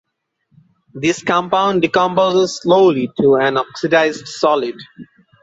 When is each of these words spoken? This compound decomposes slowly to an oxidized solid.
This 0.95 1.23
compound 1.23 1.83
decomposes 1.83 2.59
slowly 2.63 3.11
to 3.19 3.35
an 3.35 3.55
oxidized 3.57 4.27
solid. 4.27 4.73